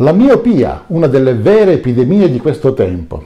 [0.00, 3.22] La miopia, una delle vere epidemie di questo tempo.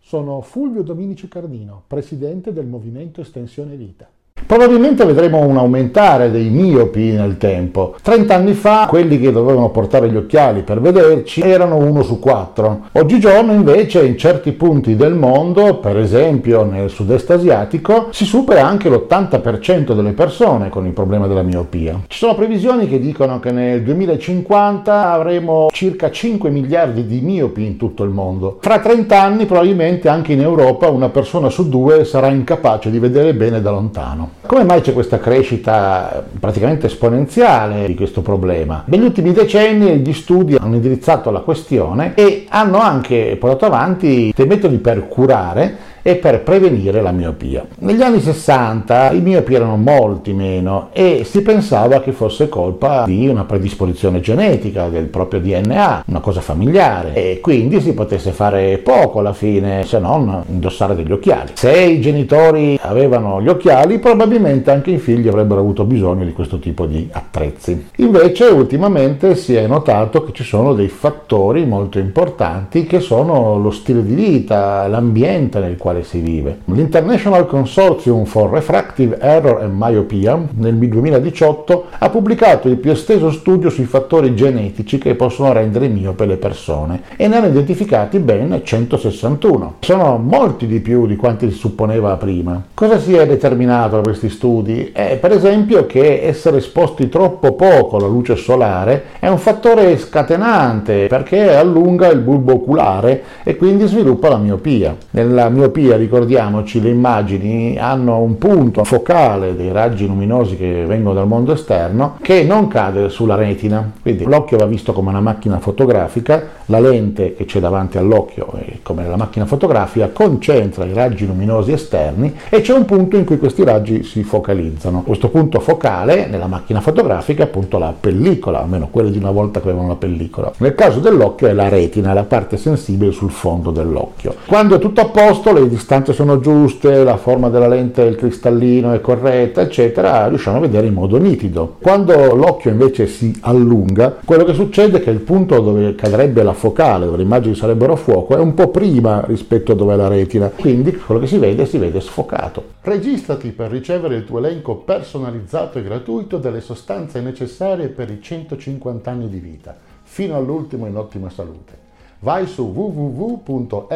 [0.00, 4.08] Sono Fulvio Dominici Cardino, presidente del Movimento Estensione Vita.
[4.46, 7.96] Probabilmente vedremo un aumentare dei miopi nel tempo.
[8.00, 12.86] 30 anni fa quelli che dovevano portare gli occhiali per vederci erano uno su quattro.
[12.92, 18.88] Oggigiorno invece in certi punti del mondo, per esempio nel sud-est asiatico, si supera anche
[18.88, 22.02] l'80% delle persone con il problema della miopia.
[22.06, 27.76] Ci sono previsioni che dicono che nel 2050 avremo circa 5 miliardi di miopi in
[27.76, 28.58] tutto il mondo.
[28.60, 33.34] Fra 30 anni probabilmente anche in Europa una persona su due sarà incapace di vedere
[33.34, 34.35] bene da lontano.
[34.46, 38.84] Come mai c'è questa crescita praticamente esponenziale di questo problema?
[38.86, 44.46] Negli ultimi decenni gli studi hanno indirizzato la questione e hanno anche portato avanti dei
[44.46, 47.66] metodi per curare e per prevenire la miopia.
[47.78, 53.26] Negli anni 60 i miopi erano molti meno e si pensava che fosse colpa di
[53.26, 59.18] una predisposizione genetica del proprio DNA, una cosa familiare e quindi si potesse fare poco
[59.18, 61.50] alla fine se non indossare degli occhiali.
[61.54, 66.60] Se i genitori avevano gli occhiali probabilmente anche i figli avrebbero avuto bisogno di questo
[66.60, 67.88] tipo di attrezzi.
[67.96, 73.72] Invece ultimamente si è notato che ci sono dei fattori molto importanti che sono lo
[73.72, 76.58] stile di vita, l'ambiente nel quale quale si vive.
[76.66, 83.70] L'International Consortium for Refractive Error and Myopia nel 2018 ha pubblicato il più esteso studio
[83.70, 89.76] sui fattori genetici che possono rendere miope le persone e ne hanno identificati ben 161.
[89.80, 92.62] Sono molti di più di quanti si supponeva prima.
[92.74, 94.90] Cosa si è determinato da questi studi?
[94.92, 101.06] È per esempio che essere esposti troppo poco alla luce solare è un fattore scatenante
[101.06, 104.96] perché allunga il bulbo oculare e quindi sviluppa la miopia.
[105.10, 111.14] Nella miopia via, ricordiamoci, le immagini hanno un punto focale dei raggi luminosi che vengono
[111.14, 113.92] dal mondo esterno che non cade sulla retina.
[114.02, 119.02] Quindi l'occhio va visto come una macchina fotografica, la lente che c'è davanti all'occhio, come
[119.02, 123.62] nella macchina fotografica, concentra i raggi luminosi esterni e c'è un punto in cui questi
[123.62, 125.02] raggi si focalizzano.
[125.02, 129.60] Questo punto focale nella macchina fotografica è appunto la pellicola, almeno quelle di una volta
[129.60, 130.52] che avevano la pellicola.
[130.58, 134.34] Nel caso dell'occhio è la retina, la parte sensibile sul fondo dell'occhio.
[134.46, 138.94] Quando è tutto a posto, le distanze sono giuste, la forma della lente il cristallino
[138.94, 141.76] è corretta, eccetera, riusciamo a vedere in modo nitido.
[141.80, 146.54] Quando l'occhio invece si allunga, quello che succede è che il punto dove cadrebbe la
[146.54, 149.96] focale, dove le immagini sarebbero a fuoco, è un po' prima rispetto a dove è
[149.96, 152.64] la retina, quindi quello che si vede si vede sfocato.
[152.80, 159.10] Registrati per ricevere il tuo elenco personalizzato e gratuito delle sostanze necessarie per i 150
[159.10, 161.84] anni di vita, fino all'ultimo in ottima salute
[162.20, 163.88] vai su www.mev.cx,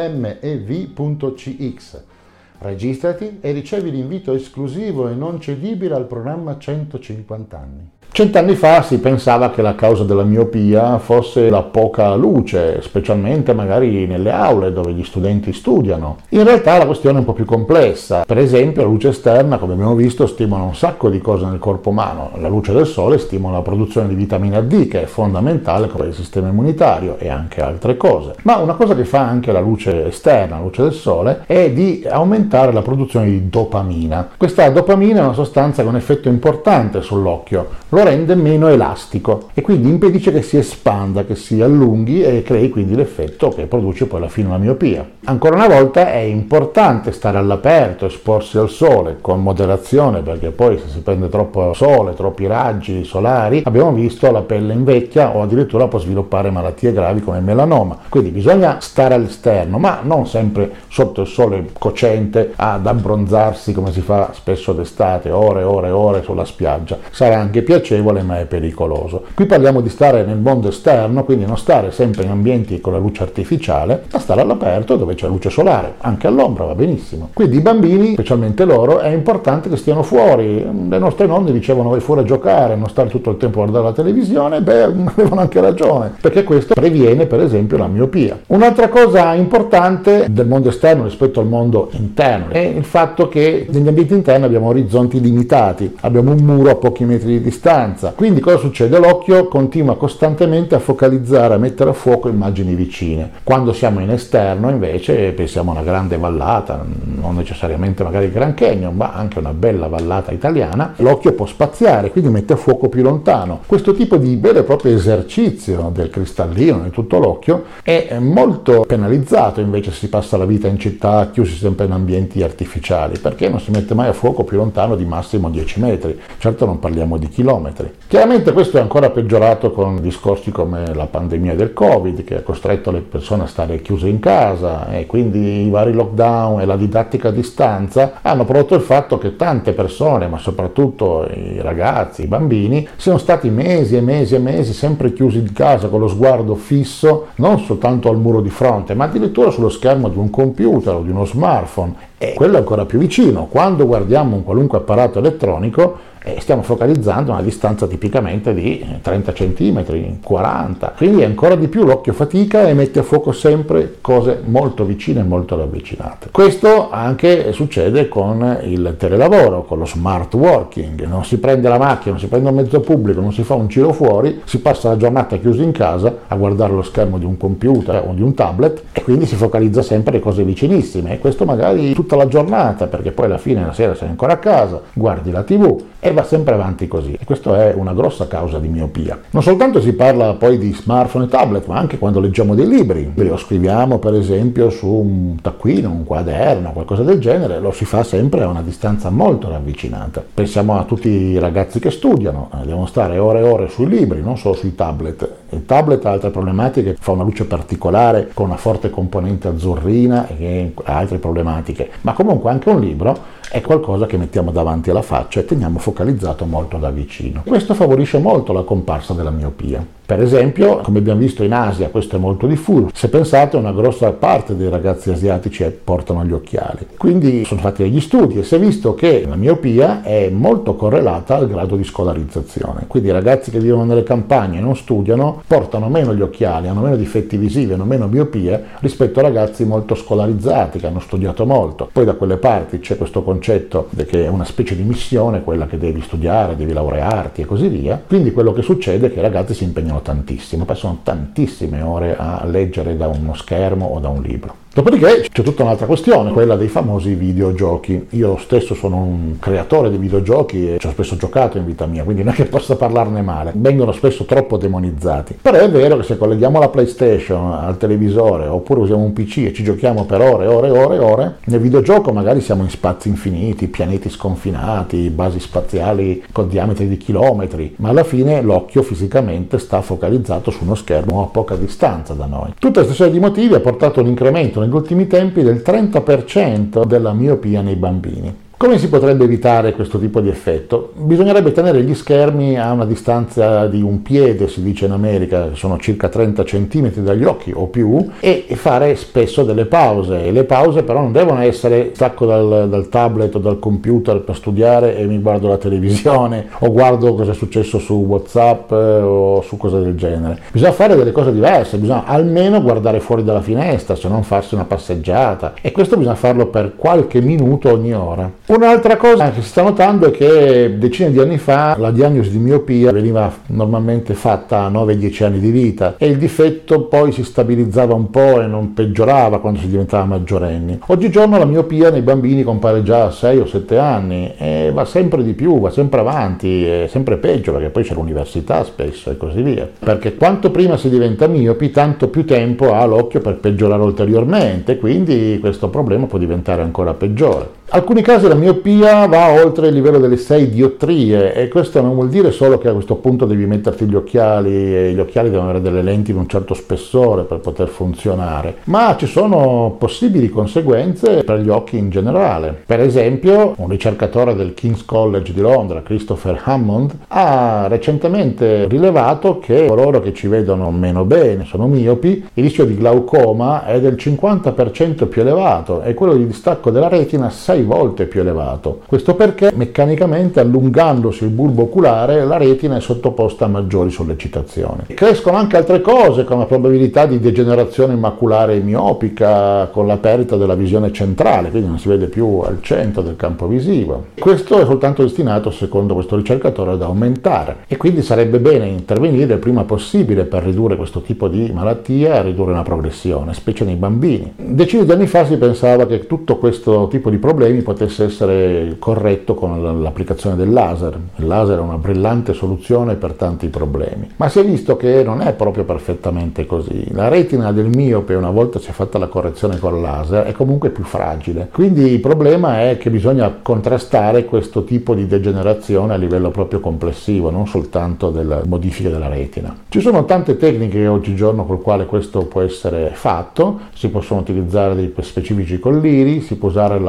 [2.59, 7.89] registrati e ricevi l'invito esclusivo e non cedibile al programma 150 anni.
[8.21, 14.05] Cent'anni fa si pensava che la causa della miopia fosse la poca luce, specialmente magari
[14.05, 16.17] nelle aule dove gli studenti studiano.
[16.29, 18.23] In realtà la questione è un po' più complessa.
[18.23, 21.89] Per esempio la luce esterna, come abbiamo visto, stimola un sacco di cose nel corpo
[21.89, 22.29] umano.
[22.35, 26.13] La luce del sole stimola la produzione di vitamina D, che è fondamentale per il
[26.13, 28.35] sistema immunitario e anche altre cose.
[28.43, 32.05] Ma una cosa che fa anche la luce esterna, la luce del sole, è di
[32.07, 34.29] aumentare la produzione di dopamina.
[34.37, 37.67] Questa dopamina è una sostanza un effetto importante sull'occhio.
[37.89, 42.43] Lo lo rende meno elastico e quindi impedisce che si espanda, che si allunghi e
[42.43, 45.07] crei quindi l'effetto che produce poi alla fine la miopia.
[45.25, 50.89] Ancora una volta è importante stare all'aperto, esporsi al sole con moderazione perché poi se
[50.89, 55.99] si prende troppo sole, troppi raggi solari, abbiamo visto la pelle invecchia o addirittura può
[55.99, 57.97] sviluppare malattie gravi come il melanoma.
[58.09, 64.01] Quindi bisogna stare all'esterno, ma non sempre sotto il sole cocente ad abbronzarsi come si
[64.01, 66.97] fa spesso d'estate, ore e ore e ore sulla spiaggia.
[67.11, 69.23] Sarà anche piacevole piacevole ma è pericoloso.
[69.33, 72.99] Qui parliamo di stare nel mondo esterno, quindi non stare sempre in ambienti con la
[72.99, 77.29] luce artificiale, ma stare all'aperto dove c'è luce solare, anche all'ombra va benissimo.
[77.33, 80.65] Quindi i bambini, specialmente loro, è importante che stiano fuori.
[80.89, 83.85] Le nostre nonne dicevano vai fuori a giocare, non stare tutto il tempo a guardare
[83.85, 88.39] la televisione, beh, avevano anche ragione, perché questo previene per esempio la miopia.
[88.47, 93.87] Un'altra cosa importante del mondo esterno rispetto al mondo interno è il fatto che negli
[93.87, 98.13] ambienti interni abbiamo orizzonti limitati, abbiamo un muro a pochi metri di distanza, distanza.
[98.15, 98.99] Quindi cosa succede?
[98.99, 103.31] L'occhio continua costantemente a focalizzare, a mettere a fuoco immagini vicine.
[103.43, 108.53] Quando siamo in esterno invece pensiamo a una grande vallata, non necessariamente magari il Grand
[108.53, 113.01] Canyon, ma anche una bella vallata italiana, l'occhio può spaziare, quindi mette a fuoco più
[113.01, 113.61] lontano.
[113.65, 119.61] Questo tipo di vero e proprio esercizio del cristallino in tutto l'occhio è molto penalizzato
[119.61, 123.59] invece se si passa la vita in città chiusi sempre in ambienti artificiali, perché non
[123.59, 127.27] si mette mai a fuoco più lontano di massimo 10 metri, certo non parliamo di
[127.27, 127.70] chilometri.
[128.07, 132.91] Chiaramente questo è ancora peggiorato con discorsi come la pandemia del Covid che ha costretto
[132.91, 137.29] le persone a stare chiuse in casa e quindi i vari lockdown e la didattica
[137.29, 142.87] a distanza hanno prodotto il fatto che tante persone, ma soprattutto i ragazzi, i bambini,
[142.95, 147.27] siano stati mesi e mesi e mesi sempre chiusi in casa con lo sguardo fisso
[147.35, 151.09] non soltanto al muro di fronte, ma addirittura sullo schermo di un computer o di
[151.09, 152.09] uno smartphone.
[152.35, 153.47] Quello è ancora più vicino.
[153.47, 160.19] Quando guardiamo un qualunque apparato elettronico, e stiamo focalizzando una distanza tipicamente di 30 cm,
[160.21, 165.21] 40, quindi ancora di più l'occhio fatica e mette a fuoco sempre cose molto vicine
[165.21, 166.29] e molto ravvicinate.
[166.29, 172.11] Questo anche succede con il telelavoro, con lo smart working, non si prende la macchina,
[172.11, 174.97] non si prende un mezzo pubblico, non si fa un giro fuori, si passa la
[174.97, 178.83] giornata chiusi in casa a guardare lo schermo di un computer o di un tablet
[178.91, 183.11] e quindi si focalizza sempre le cose vicinissime e questo magari tutta la giornata perché
[183.11, 186.55] poi alla fine la sera sei ancora a casa, guardi la tv e va sempre
[186.55, 187.17] avanti così.
[187.19, 189.17] E questa è una grossa causa di miopia.
[189.29, 193.11] Non soltanto si parla poi di smartphone e tablet, ma anche quando leggiamo dei libri.
[193.15, 198.03] Lo scriviamo per esempio su un taccuino, un quaderno, qualcosa del genere, lo si fa
[198.03, 200.23] sempre a una distanza molto ravvicinata.
[200.33, 204.21] Pensiamo a tutti i ragazzi che studiano, eh, devono stare ore e ore sui libri,
[204.21, 205.29] non solo sui tablet.
[205.53, 210.73] Il tablet ha altre problematiche, fa una luce particolare con una forte componente azzurrina e
[210.83, 213.17] ha altre problematiche, ma comunque anche un libro
[213.49, 217.41] è qualcosa che mettiamo davanti alla faccia e teniamo focalizzato molto da vicino.
[217.45, 219.85] Questo favorisce molto la comparsa della miopia.
[220.11, 222.89] Per esempio, come abbiamo visto in Asia, questo è molto diffuso.
[222.93, 226.85] Se pensate, una grossa parte dei ragazzi asiatici portano gli occhiali.
[226.97, 231.37] Quindi sono fatti degli studi e si è visto che la miopia è molto correlata
[231.37, 232.87] al grado di scolarizzazione.
[232.87, 236.81] Quindi i ragazzi che vivono nelle campagne e non studiano portano meno gli occhiali, hanno
[236.81, 241.89] meno difetti visivi, hanno meno miopie rispetto a ragazzi molto scolarizzati che hanno studiato molto.
[241.89, 245.77] Poi da quelle parti c'è questo concetto che è una specie di missione, quella che
[245.77, 247.97] devi studiare, devi laurearti e così via.
[248.05, 252.43] Quindi quello che succede è che i ragazzi si impegnano tantissimo, passano tantissime ore a
[252.45, 254.55] leggere da uno schermo o da un libro.
[254.73, 258.07] Dopodiché c'è tutta un'altra questione, quella dei famosi videogiochi.
[258.11, 262.05] Io stesso sono un creatore di videogiochi e ci ho spesso giocato in vita mia,
[262.05, 263.51] quindi non è che possa parlarne male.
[263.53, 265.37] Vengono spesso troppo demonizzati.
[265.41, 269.53] Però è vero che se colleghiamo la PlayStation al televisore oppure usiamo un PC e
[269.53, 273.67] ci giochiamo per ore e ore ore ore, nel videogioco magari siamo in spazi infiniti,
[273.67, 280.49] pianeti sconfinati, basi spaziali con diametri di chilometri, ma alla fine l'occhio fisicamente sta focalizzato
[280.49, 282.53] su uno schermo a poca distanza da noi.
[282.57, 287.13] Tutta questa serie di motivi ha portato un incremento negli ultimi tempi del 30% della
[287.13, 288.35] miopia nei bambini.
[288.61, 290.91] Come si potrebbe evitare questo tipo di effetto?
[290.95, 295.79] Bisognerebbe tenere gli schermi a una distanza di un piede, si dice in America, sono
[295.79, 300.29] circa 30 cm dagli occhi o più, e fare spesso delle pause.
[300.29, 304.95] Le pause però non devono essere stacco dal, dal tablet o dal computer per studiare
[304.95, 309.57] e mi guardo la televisione o guardo cosa è successo su WhatsApp eh, o su
[309.57, 310.39] cose del genere.
[310.51, 314.65] Bisogna fare delle cose diverse, bisogna almeno guardare fuori dalla finestra, se non farsi una
[314.65, 315.53] passeggiata.
[315.63, 318.29] E questo bisogna farlo per qualche minuto ogni ora.
[318.51, 322.37] Un'altra cosa che si sta notando è che decine di anni fa la diagnosi di
[322.37, 327.93] miopia veniva normalmente fatta a 9-10 anni di vita e il difetto poi si stabilizzava
[327.93, 330.79] un po' e non peggiorava quando si diventava maggiorenni.
[330.87, 335.23] Oggigiorno la miopia nei bambini compare già a 6 o 7 anni e va sempre
[335.23, 339.41] di più, va sempre avanti, è sempre peggio perché poi c'è l'università spesso e così
[339.43, 339.65] via.
[339.79, 345.37] Perché quanto prima si diventa miopi, tanto più tempo ha l'occhio per peggiorare ulteriormente, quindi
[345.39, 350.17] questo problema può diventare ancora peggiore alcuni casi la miopia va oltre il livello delle
[350.17, 353.95] 6 diottrie e questo non vuol dire solo che a questo punto devi metterti gli
[353.95, 358.57] occhiali e gli occhiali devono avere delle lenti di un certo spessore per poter funzionare,
[358.65, 362.61] ma ci sono possibili conseguenze per gli occhi in generale.
[362.65, 369.67] Per esempio, un ricercatore del King's College di Londra, Christopher Hammond, ha recentemente rilevato che
[369.67, 375.07] coloro che ci vedono meno bene, sono miopi, il rischio di glaucoma è del 50%
[375.07, 378.79] più elevato e quello di distacco della retina 6 6 volte più elevato.
[378.87, 384.85] Questo perché meccanicamente allungandosi il bulbo oculare la retina è sottoposta a maggiori sollecitazioni.
[384.93, 390.55] Crescono anche altre cose come la probabilità di degenerazione maculare miopica con la perdita della
[390.55, 394.05] visione centrale, quindi non si vede più al centro del campo visivo.
[394.17, 399.39] Questo è soltanto destinato, secondo questo ricercatore, ad aumentare e quindi sarebbe bene intervenire il
[399.39, 404.33] prima possibile per ridurre questo tipo di malattia e ridurre la progressione, specie nei bambini.
[404.35, 409.33] Decine di anni fa si pensava che tutto questo tipo di problemi potesse essere corretto
[409.33, 410.97] con l'applicazione del laser.
[411.17, 415.21] Il laser è una brillante soluzione per tanti problemi, ma si è visto che non
[415.21, 416.85] è proprio perfettamente così.
[416.93, 420.69] La retina del miope, una volta si è fatta la correzione col laser, è comunque
[420.69, 421.49] più fragile.
[421.51, 427.29] Quindi il problema è che bisogna contrastare questo tipo di degenerazione a livello proprio complessivo,
[427.29, 429.55] non soltanto delle modifiche della retina.
[429.67, 434.93] Ci sono tante tecniche oggigiorno col quale questo può essere fatto, si possono utilizzare dei
[435.01, 436.79] specifici colliri, si può usare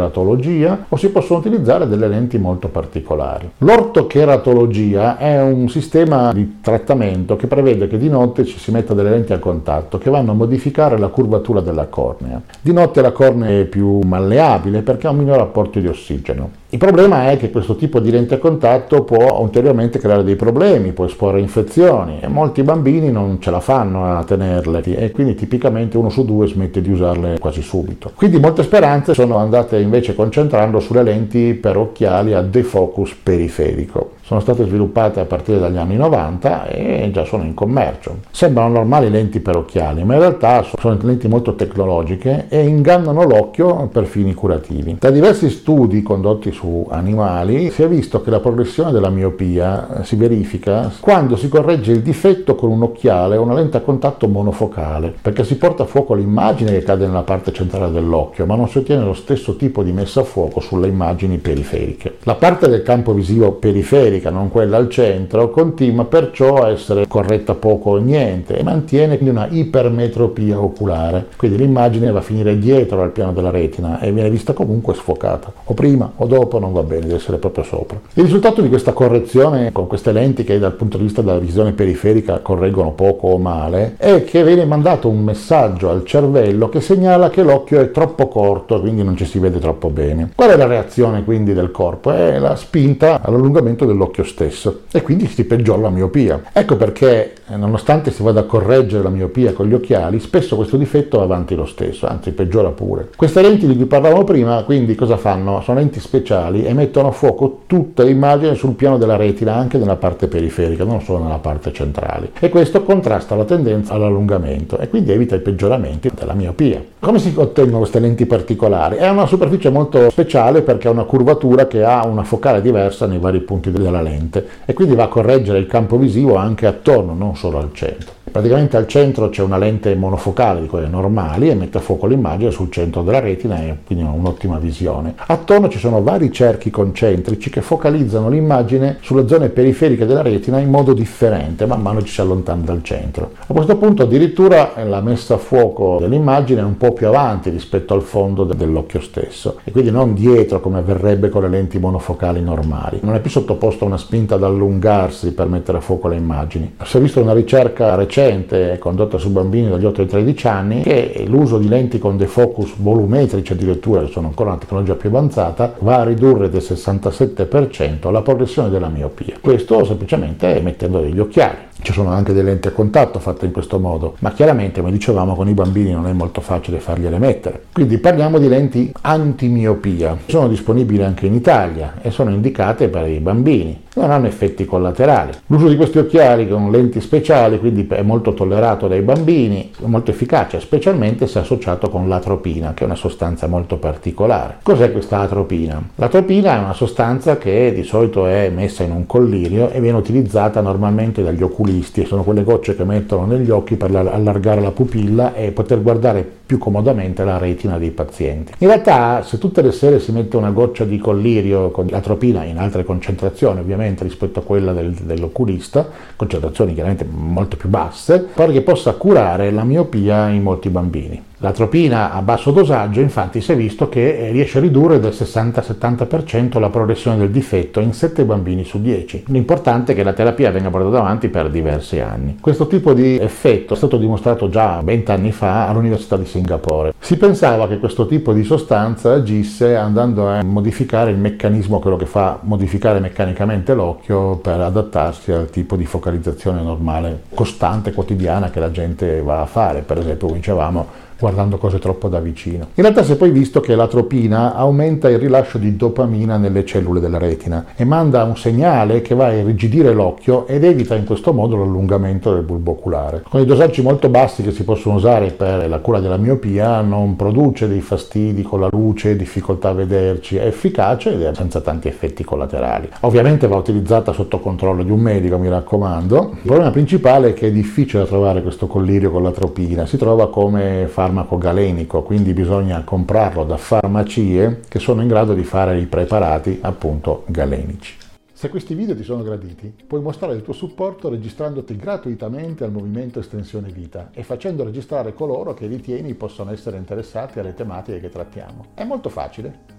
[0.00, 3.50] l'ortocheratologia o si possono utilizzare delle lenti molto particolari.
[3.58, 9.10] L'ortocheratologia è un sistema di trattamento che prevede che di notte ci si metta delle
[9.10, 12.40] lenti a contatto che vanno a modificare la curvatura della cornea.
[12.60, 16.59] Di notte la cornea è più malleabile perché ha un minore apporto di ossigeno.
[16.72, 20.92] Il problema è che questo tipo di lente a contatto può ulteriormente creare dei problemi,
[20.92, 25.96] può esporre infezioni e molti bambini non ce la fanno a tenerle e quindi tipicamente
[25.96, 28.12] uno su due smette di usarle quasi subito.
[28.14, 34.42] Quindi molte speranze sono andate invece concentrando sulle lenti per occhiali a defocus periferico sono
[34.42, 38.18] state sviluppate a partire dagli anni 90 e già sono in commercio.
[38.30, 43.88] Sembrano normali lenti per occhiali, ma in realtà sono lenti molto tecnologiche e ingannano l'occhio
[43.88, 44.98] per fini curativi.
[45.00, 50.14] Da diversi studi condotti su animali si è visto che la progressione della miopia si
[50.14, 55.12] verifica quando si corregge il difetto con un occhiale o una lente a contatto monofocale,
[55.20, 58.78] perché si porta a fuoco l'immagine che cade nella parte centrale dell'occhio, ma non si
[58.78, 62.18] ottiene lo stesso tipo di messa a fuoco sulle immagini periferiche.
[62.22, 67.06] La parte del campo visivo periferico periferica, non quella al centro, continua perciò a essere
[67.08, 71.26] corretta poco o niente e mantiene quindi una ipermetropia oculare.
[71.36, 75.52] Quindi l'immagine va a finire dietro al piano della retina e viene vista comunque sfocata.
[75.64, 77.98] O prima o dopo non va bene, deve essere proprio sopra.
[78.14, 81.72] Il risultato di questa correzione con queste lenti che dal punto di vista della visione
[81.72, 87.30] periferica correggono poco o male è che viene mandato un messaggio al cervello che segnala
[87.30, 90.30] che l'occhio è troppo corto, quindi non ci si vede troppo bene.
[90.34, 92.12] Qual è la reazione quindi del corpo?
[92.12, 96.42] È la spinta all'allungamento dell'occhio dell'occhio stesso e quindi si peggiora la miopia.
[96.52, 100.76] Ecco perché, eh, nonostante si vada a correggere la miopia con gli occhiali, spesso questo
[100.76, 103.08] difetto va avanti lo stesso, anzi peggiora pure.
[103.16, 105.62] Queste lenti di cui parlavamo prima, quindi cosa fanno?
[105.62, 109.96] Sono lenti speciali e mettono a fuoco tutta l'immagine sul piano della retina, anche nella
[109.96, 112.32] parte periferica, non solo nella parte centrale.
[112.38, 116.82] E questo contrasta la tendenza all'allungamento e quindi evita i peggioramenti della miopia.
[116.98, 118.96] Come si ottengono queste lenti particolari?
[118.96, 123.18] È una superficie molto speciale perché ha una curvatura che ha una focale diversa nei
[123.18, 127.14] vari punti della la lente e quindi va a correggere il campo visivo anche attorno,
[127.14, 128.19] non solo al centro.
[128.30, 132.52] Praticamente al centro c'è una lente monofocale di quelle normali e mette a fuoco l'immagine
[132.52, 135.14] sul centro della retina e quindi ha un'ottima visione.
[135.16, 140.70] Attorno ci sono vari cerchi concentrici che focalizzano l'immagine sulle zone periferiche della retina in
[140.70, 143.32] modo differente man mano ci si allontana dal centro.
[143.44, 147.94] A questo punto addirittura la messa a fuoco dell'immagine è un po' più avanti rispetto
[147.94, 153.00] al fondo dell'occhio stesso e quindi non dietro come avverrebbe con le lenti monofocali normali.
[153.02, 156.76] Non è più sottoposto a una spinta ad allungarsi per mettere a fuoco le immagini.
[156.84, 160.82] Si è visto una ricerca recente recente condotta su bambini dagli 8 ai 13 anni
[160.82, 165.74] che l'uso di lenti con defocus volumetrici addirittura, che sono ancora una tecnologia più avanzata,
[165.78, 169.36] va a ridurre del 67% la progressione della miopia.
[169.40, 171.68] Questo semplicemente mettendo degli occhiali.
[171.82, 175.34] Ci sono anche delle lenti a contatto fatte in questo modo, ma chiaramente, come dicevamo,
[175.34, 177.62] con i bambini non è molto facile fargliele mettere.
[177.72, 180.18] Quindi parliamo di lenti antimiopia.
[180.26, 183.84] Sono disponibili anche in Italia e sono indicate per i bambini.
[183.92, 185.32] Non hanno effetti collaterali.
[185.46, 190.12] L'uso di questi occhiali con lenti speciali quindi è molto tollerato dai bambini, è molto
[190.12, 194.58] efficace, specialmente se associato con l'atropina, che è una sostanza molto particolare.
[194.62, 195.82] Cos'è questa atropina?
[195.96, 200.60] L'atropina è una sostanza che di solito è messa in un collirio e viene utilizzata
[200.60, 205.50] normalmente dagli oculisti sono quelle gocce che mettono negli occhi per allargare la pupilla e
[205.50, 208.52] poter guardare più comodamente la retina dei pazienti.
[208.58, 212.58] In realtà se tutte le sere si mette una goccia di collirio con atropina in
[212.58, 218.62] altre concentrazioni ovviamente rispetto a quella del, dell'oculista, concentrazioni chiaramente molto più basse, pare che
[218.62, 221.29] possa curare la miopia in molti bambini.
[221.42, 226.68] L'atropina a basso dosaggio infatti si è visto che riesce a ridurre del 60-70% la
[226.68, 229.24] progressione del difetto in 7 bambini su 10.
[229.28, 232.36] L'importante è che la terapia venga portata avanti per diversi anni.
[232.38, 236.92] Questo tipo di effetto è stato dimostrato già 20 anni fa all'Università di Singapore.
[236.98, 242.04] Si pensava che questo tipo di sostanza agisse andando a modificare il meccanismo, quello che
[242.04, 248.70] fa modificare meccanicamente l'occhio per adattarsi al tipo di focalizzazione normale, costante, quotidiana che la
[248.70, 249.80] gente va a fare.
[249.80, 252.68] Per esempio, dicevamo, guardando cose troppo da vicino.
[252.74, 256.98] In realtà si è poi visto che l'atropina aumenta il rilascio di dopamina nelle cellule
[256.98, 261.32] della retina e manda un segnale che va a irrigidire l'occhio ed evita in questo
[261.34, 263.22] modo l'allungamento del bulbo oculare.
[263.28, 267.16] Con i dosaggi molto bassi che si possono usare per la cura della miopia non
[267.16, 271.88] produce dei fastidi con la luce, difficoltà a vederci, è efficace ed è senza tanti
[271.88, 272.88] effetti collaterali.
[273.00, 276.30] Ovviamente va utilizzata sotto controllo di un medico, mi raccomando.
[276.36, 280.86] Il problema principale è che è difficile trovare questo collirio con l'atropina, si trova come
[280.88, 285.86] farmaco farmaco galenico, quindi bisogna comprarlo da farmacie che sono in grado di fare i
[285.86, 287.96] preparati appunto galenici.
[288.32, 293.18] Se questi video ti sono graditi, puoi mostrare il tuo supporto registrandoti gratuitamente al movimento
[293.18, 298.66] Estensione Vita e facendo registrare coloro che ritieni possono essere interessati alle tematiche che trattiamo.
[298.74, 299.78] È molto facile.